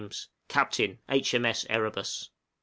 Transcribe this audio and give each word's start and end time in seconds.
"Captain 0.49 0.97
H.M.S. 1.09 1.63
Erebus. 1.69 2.31